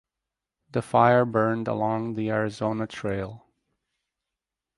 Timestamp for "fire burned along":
0.81-2.15